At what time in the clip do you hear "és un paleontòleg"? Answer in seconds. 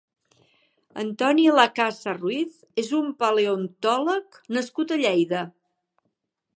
2.85-4.43